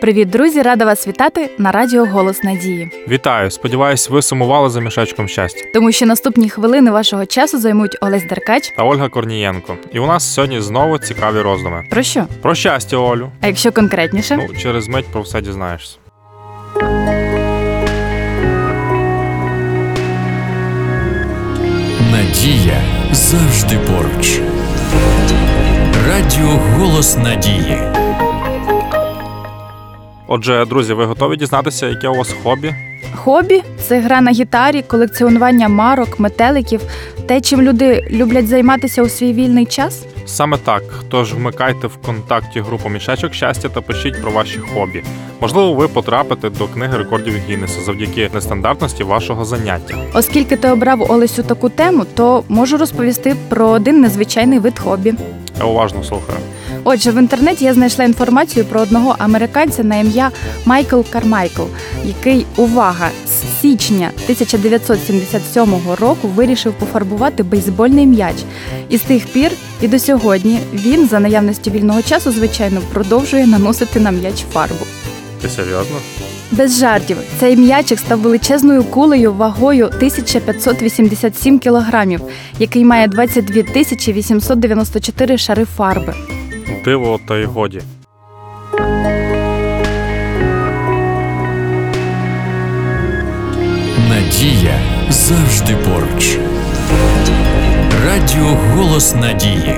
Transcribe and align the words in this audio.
Привіт, 0.00 0.30
друзі! 0.30 0.62
Рада 0.62 0.84
вас 0.84 1.08
вітати 1.08 1.50
на 1.58 1.72
радіо 1.72 2.04
Голос 2.06 2.42
Надії. 2.44 2.90
Вітаю! 3.08 3.50
Сподіваюсь, 3.50 4.10
ви 4.10 4.22
сумували 4.22 4.70
за 4.70 4.80
мішечком 4.80 5.28
щастя. 5.28 5.60
Тому 5.74 5.92
що 5.92 6.06
наступні 6.06 6.50
хвилини 6.50 6.90
вашого 6.90 7.26
часу 7.26 7.58
займуть 7.58 7.96
Олесь 8.00 8.24
Деркач. 8.24 8.72
Та 8.76 8.82
Ольга 8.82 9.08
Корнієнко. 9.08 9.76
І 9.92 9.98
у 9.98 10.06
нас 10.06 10.34
сьогодні 10.34 10.60
знову 10.60 10.98
цікаві 10.98 11.40
роздуми. 11.40 11.84
Про 11.90 12.02
що? 12.02 12.26
Про 12.42 12.54
щастя, 12.54 12.96
Олю. 12.96 13.30
А 13.40 13.46
якщо 13.46 13.72
конкретніше? 13.72 14.36
Ну, 14.36 14.56
через 14.62 14.88
мить 14.88 15.06
про 15.12 15.22
все 15.22 15.40
дізнаєшся. 15.40 15.96
Надія 22.12 22.80
завжди 23.12 23.78
поруч. 23.78 24.40
Радіо 26.08 26.48
Голос 26.48 27.16
Надії. 27.16 27.78
Отже, 30.28 30.64
друзі, 30.68 30.94
ви 30.94 31.04
готові 31.04 31.36
дізнатися, 31.36 31.86
яке 31.86 32.08
у 32.08 32.14
вас 32.14 32.34
хобі? 32.42 32.74
Хобі 33.14 33.62
це 33.88 34.00
гра 34.00 34.20
на 34.20 34.30
гітарі, 34.30 34.82
колекціонування 34.82 35.68
марок, 35.68 36.20
метеликів, 36.20 36.80
те, 37.26 37.40
чим 37.40 37.62
люди 37.62 38.06
люблять 38.10 38.48
займатися 38.48 39.02
у 39.02 39.08
свій 39.08 39.32
вільний 39.32 39.66
час. 39.66 40.06
Саме 40.26 40.58
так. 40.58 40.82
Тож 41.08 41.34
вмикайте 41.34 41.86
в 41.86 41.96
контакті 41.96 42.60
групу 42.60 42.88
мішечок 42.88 43.34
щастя 43.34 43.68
та 43.68 43.80
пишіть 43.80 44.22
про 44.22 44.30
ваші 44.30 44.58
хобі. 44.58 45.02
Можливо, 45.40 45.74
ви 45.74 45.88
потрапите 45.88 46.50
до 46.50 46.66
книги 46.66 46.98
рекордів 46.98 47.34
Гіннеса 47.48 47.80
завдяки 47.80 48.30
нестандартності 48.34 49.04
вашого 49.04 49.44
заняття. 49.44 49.94
Оскільки 50.14 50.56
ти 50.56 50.70
обрав 50.70 51.10
Олесю 51.10 51.42
таку 51.42 51.68
тему, 51.68 52.06
то 52.14 52.44
можу 52.48 52.76
розповісти 52.76 53.36
про 53.48 53.68
один 53.68 54.00
незвичайний 54.00 54.58
вид 54.58 54.78
хобі. 54.78 55.14
Я 55.58 55.64
уважно 55.64 56.04
слухаю. 56.04 56.38
Отже, 56.84 57.10
в 57.10 57.18
інтернеті 57.18 57.64
я 57.64 57.74
знайшла 57.74 58.04
інформацію 58.04 58.64
про 58.64 58.80
одного 58.80 59.16
американця 59.18 59.84
на 59.84 59.96
ім'я 59.96 60.30
Майкл 60.64 61.00
Кармайкл, 61.10 61.62
який, 62.04 62.46
увага, 62.56 63.08
з 63.26 63.60
січня 63.60 64.10
1977 64.14 65.74
року 66.00 66.28
вирішив 66.28 66.72
пофарбувати 66.72 67.42
бейсбольний 67.42 68.06
м'яч. 68.06 68.36
І 68.88 68.98
з 68.98 69.00
тих 69.00 69.26
пір 69.26 69.50
і 69.80 69.88
до 69.88 69.98
сьогодні 69.98 70.58
він, 70.74 71.08
за 71.08 71.20
наявності 71.20 71.70
вільного 71.70 72.02
часу, 72.02 72.32
звичайно, 72.32 72.80
продовжує 72.92 73.46
наносити 73.46 74.00
на 74.00 74.10
м'яч 74.10 74.44
фарбу. 74.52 74.86
Ти 75.42 75.48
серйозно? 75.48 75.96
Без 76.50 76.78
жартів, 76.78 77.16
цей 77.40 77.56
м'ячик 77.56 77.98
став 77.98 78.20
величезною 78.20 78.84
кулею 78.84 79.32
вагою 79.32 79.86
1587 79.86 81.58
кілограмів, 81.58 82.20
який 82.58 82.84
має 82.84 83.08
22 83.08 83.62
тисячі 83.62 84.12
894 84.12 85.38
шари 85.38 85.64
фарби. 85.76 86.14
Диво 86.84 87.20
та 87.28 87.36
й 87.36 87.44
годі. 87.44 87.80
Надія 94.08 94.80
завжди 95.10 95.76
поруч. 95.76 96.38
Радіо 98.06 98.58
Голос 98.74 99.14
Надії. 99.14 99.76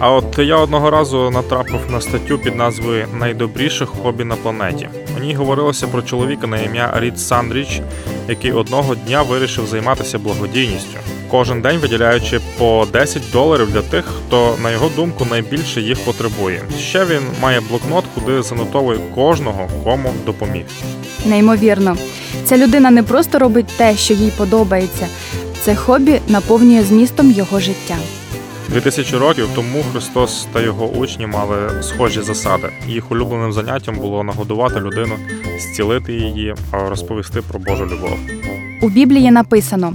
А 0.00 0.10
от 0.10 0.38
я 0.38 0.56
одного 0.56 0.90
разу 0.90 1.30
натрапив 1.30 1.80
на 1.90 2.00
статтю 2.00 2.38
під 2.38 2.56
назвою 2.56 3.06
Найдобріше 3.18 3.86
хобі 3.86 4.24
на 4.24 4.36
планеті. 4.36 4.88
У 5.16 5.20
ній 5.20 5.34
говорилося 5.34 5.86
про 5.86 6.02
чоловіка 6.02 6.46
на 6.46 6.58
ім'я 6.58 6.92
Рід 6.96 7.20
Сандріч, 7.20 7.80
який 8.28 8.52
одного 8.52 8.94
дня 8.94 9.22
вирішив 9.22 9.66
займатися 9.66 10.18
благодійністю, 10.18 10.98
кожен 11.30 11.62
день 11.62 11.78
виділяючи 11.78 12.40
по 12.58 12.86
10 12.92 13.22
доларів 13.32 13.72
для 13.72 13.82
тих, 13.82 14.04
хто, 14.04 14.56
на 14.62 14.70
його 14.70 14.90
думку, 14.96 15.26
найбільше 15.30 15.80
їх 15.80 16.04
потребує. 16.04 16.62
Ще 16.78 17.04
він 17.04 17.22
має 17.42 17.60
блокнот, 17.60 18.04
куди 18.14 18.42
занотовує 18.42 18.98
кожного, 19.14 19.68
кому 19.84 20.12
допоміг. 20.26 20.64
Неймовірно, 21.26 21.96
ця 22.44 22.56
людина 22.56 22.90
не 22.90 23.02
просто 23.02 23.38
робить 23.38 23.66
те, 23.76 23.96
що 23.96 24.14
їй 24.14 24.30
подобається. 24.30 25.06
Це 25.62 25.74
хобі 25.74 26.20
наповнює 26.28 26.82
змістом 26.82 27.30
його 27.30 27.60
життя. 27.60 27.96
2000 28.68 29.16
років 29.16 29.48
тому 29.54 29.84
Христос 29.92 30.46
та 30.52 30.60
його 30.60 30.86
учні 30.86 31.26
мали 31.26 31.82
схожі 31.82 32.22
засади. 32.22 32.68
Їх 32.88 33.10
улюбленим 33.10 33.52
заняттям 33.52 33.94
було 33.96 34.24
нагодувати 34.24 34.80
людину, 34.80 35.14
зцілити 35.58 36.12
її, 36.12 36.54
розповісти 36.72 37.42
про 37.42 37.58
Божу 37.58 37.86
любов. 37.86 38.18
У 38.82 38.88
Біблії 38.88 39.30
написано: 39.30 39.92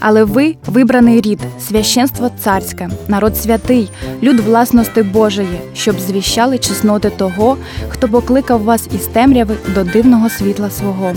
але 0.00 0.24
ви 0.24 0.56
вибраний 0.66 1.20
рід, 1.20 1.40
священство 1.60 2.30
царське, 2.40 2.88
народ 3.08 3.36
святий, 3.36 3.90
люд 4.22 4.40
власності 4.40 5.02
Божої, 5.02 5.60
щоб 5.74 6.00
звіщали 6.00 6.58
чесноти 6.58 7.10
того, 7.10 7.56
хто 7.88 8.08
покликав 8.08 8.62
вас 8.62 8.88
із 8.94 9.06
темряви 9.06 9.54
до 9.74 9.84
дивного 9.84 10.30
світла 10.30 10.70
свого. 10.70 11.12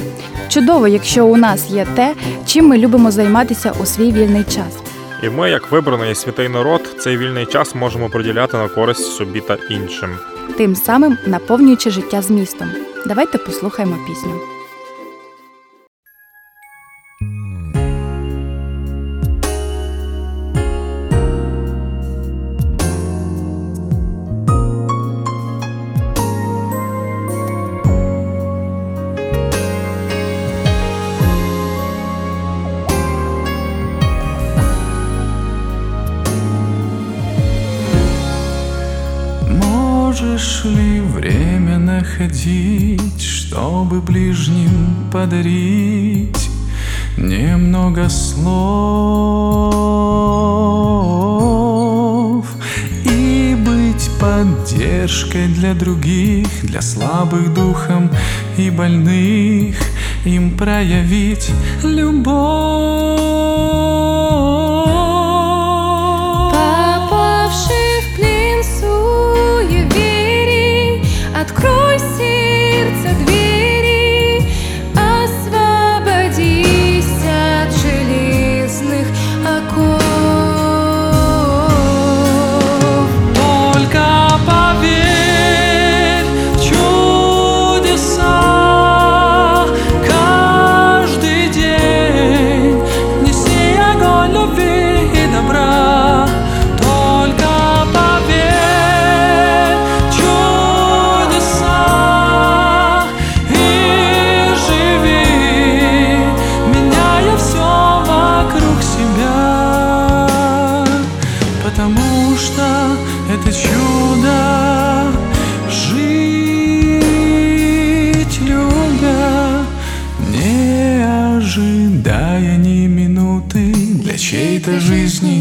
Чудово, 0.50 0.88
якщо 0.88 1.26
у 1.26 1.38
нас 1.38 1.70
є 1.70 1.88
те, 1.96 2.14
чим 2.46 2.68
ми 2.68 2.78
любимо 2.78 3.12
займатися 3.12 3.74
у 3.82 3.86
свій 3.86 4.12
вільний 4.12 4.44
час. 4.44 4.78
І 5.24 5.30
ми, 5.30 5.50
як 5.50 5.72
вибраний 5.72 6.16
святий 6.16 6.50
народ, 6.50 6.96
цей 7.00 7.18
вільний 7.18 7.46
час 7.46 7.76
можемо 7.76 8.10
приділяти 8.10 8.58
на 8.58 8.68
користь 8.68 9.12
собі 9.16 9.42
та 9.42 9.58
іншим. 9.70 10.10
тим 10.58 10.76
самим 10.76 11.18
наповнюючи 11.28 11.90
життя 11.90 12.22
змістом. 12.22 12.68
Давайте 13.06 13.38
послухаємо 13.38 13.96
пісню. 14.08 14.61
Находить, 42.22 43.22
чтобы 43.22 44.02
ближним 44.02 45.10
подарить 45.12 46.50
немного 47.18 48.08
слов 48.10 48.46
и 53.06 53.56
быть 53.66 54.10
поддержкой 54.20 55.48
для 55.48 55.74
других, 55.74 56.48
для 56.64 56.82
слабых 56.82 57.54
духом 57.54 58.12
и 58.58 58.70
больных, 58.70 59.78
им 60.26 60.58
проявить 60.58 61.50
любовь? 61.84 63.91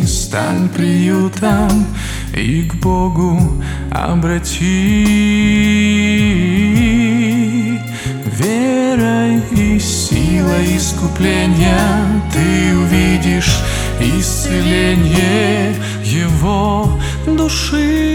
Стань 0.07 0.69
приютом 0.69 1.87
и 2.35 2.63
к 2.63 2.75
Богу 2.77 3.63
обрати 3.91 5.07
верой 8.39 9.43
и 9.53 9.79
силой 9.79 10.77
искупления 10.77 12.23
ты 12.33 12.77
увидишь 12.77 13.59
исцеление 14.01 15.75
его 16.05 16.99
души. 17.27 18.10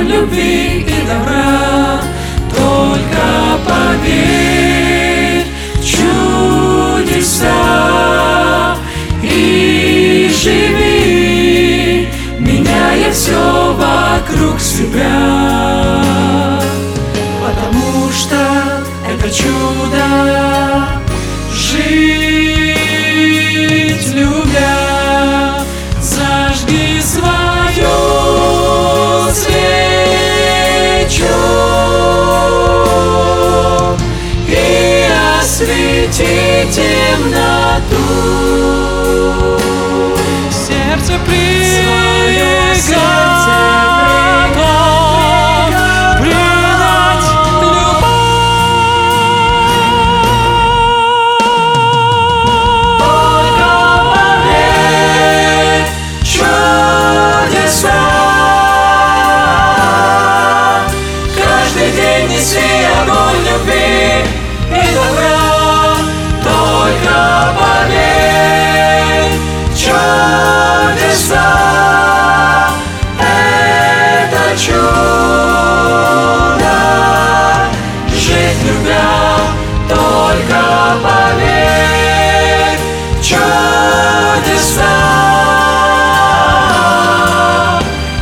любви 0.00 0.86
и 0.88 1.06
добра. 1.06 1.49
Чудеса. 83.31 84.95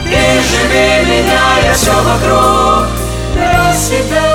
И 0.05 0.21
живи, 0.49 0.89
меняя 1.09 1.73
все 1.73 1.91
вокруг 2.09 2.87
для 3.33 3.73
себя. 3.73 4.29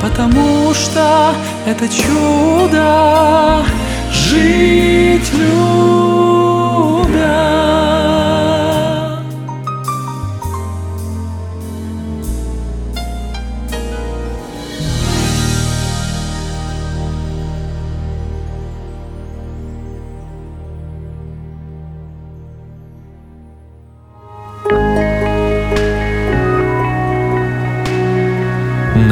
Потому 0.00 0.74
что 0.74 1.34
это 1.66 1.88
чудо 1.88 3.64
жить 4.10 5.32
любя. 5.34 5.71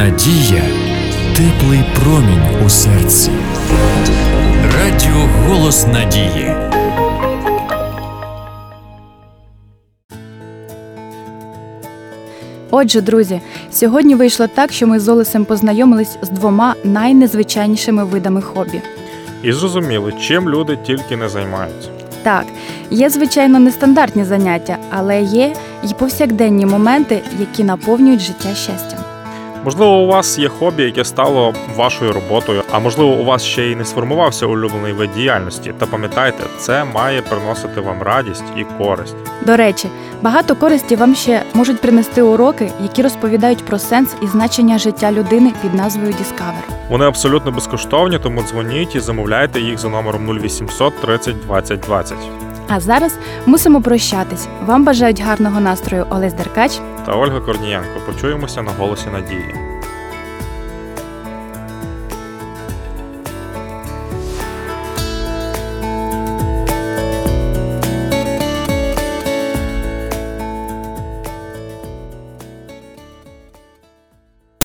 Надія 0.01 0.63
теплий 1.37 1.81
промінь 1.95 2.65
у 2.67 2.69
серці. 2.69 3.31
Радіо 4.75 5.29
Голос 5.47 5.87
Надії. 5.87 6.55
Отже, 12.71 13.01
друзі, 13.01 13.41
сьогодні 13.71 14.15
вийшло 14.15 14.47
так, 14.47 14.73
що 14.73 14.87
ми 14.87 15.01
з 15.01 15.09
Олесем 15.09 15.45
познайомились 15.45 16.19
з 16.23 16.31
двома 16.31 16.75
найнезвичайнішими 16.85 18.05
видами 18.05 18.43
хобі. 18.43 18.83
І 19.43 19.53
зрозуміли, 19.53 20.15
чим 20.21 20.51
люди 20.51 20.79
тільки 20.87 21.17
не 21.17 21.29
займаються. 21.29 21.89
Так, 22.23 22.45
є 22.91 23.11
звичайно 23.11 23.59
нестандартні 23.59 24.25
заняття, 24.25 24.77
але 24.91 25.23
є 25.23 25.55
й 25.85 25.95
повсякденні 25.95 26.67
моменти, 26.67 27.23
які 27.41 27.65
наповнюють 27.65 28.21
життя 28.21 28.55
щастям. 28.55 29.10
Можливо, 29.65 29.93
у 29.93 30.07
вас 30.07 30.39
є 30.39 30.49
хобі, 30.49 30.83
яке 30.83 31.05
стало 31.05 31.55
вашою 31.77 32.13
роботою, 32.13 32.63
а 32.73 32.79
можливо, 32.79 33.11
у 33.11 33.25
вас 33.25 33.43
ще 33.43 33.67
й 33.67 33.77
не 33.77 33.85
сформувався 33.85 34.47
улюблений 34.47 34.93
вид 34.93 35.11
діяльності. 35.15 35.75
Та 35.79 35.87
пам'ятайте, 35.87 36.45
це 36.59 36.85
має 36.85 37.23
приносити 37.23 37.81
вам 37.81 38.03
радість 38.03 38.45
і 38.57 38.65
користь. 38.65 39.17
До 39.47 39.57
речі, 39.57 39.89
багато 40.23 40.57
користі 40.57 40.97
вам 40.97 41.15
ще 41.15 41.43
можуть 41.55 41.81
принести 41.81 42.23
уроки, 42.23 42.73
які 42.83 43.03
розповідають 43.03 43.65
про 43.65 43.79
сенс 43.79 44.15
і 44.23 44.27
значення 44.27 44.79
життя 44.79 45.13
людини 45.13 45.53
під 45.63 45.75
назвою 45.75 46.13
Discover. 46.13 46.75
Вони 46.91 47.05
абсолютно 47.05 47.53
безкоштовні, 47.53 48.19
тому 48.19 48.43
дзвоніть 48.43 48.97
і 48.97 49.01
замовляйте 49.01 49.61
їх 49.61 49.79
за 49.79 49.89
номером 49.89 50.39
0800 50.39 51.01
30 51.01 51.41
20 51.47 51.81
20. 51.81 52.17
А 52.73 52.81
зараз 52.81 53.19
мусимо 53.47 53.83
прощатись. 53.83 54.49
Вам 54.67 54.85
бажають 54.85 55.21
гарного 55.21 55.61
настрою 55.61 56.07
Олесь 56.11 56.33
Деркач 56.35 56.81
Та 57.07 57.13
Ольга 57.13 57.41
Корнієнко. 57.41 58.01
Почуємося 58.07 58.63
на 58.63 58.71
голосі 58.71 59.07
надії. 59.13 59.70